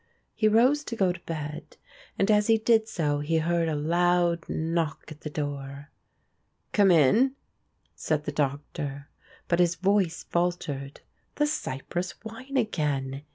[0.33, 1.77] He rose to go to bed,
[2.17, 5.91] and as he did so he heard a loud knock at the door.
[6.73, 7.35] "Come in,"
[7.93, 9.09] said the Doctor,
[9.47, 11.01] but his voice faltered
[11.35, 13.25] ("the Cyprus wine again!"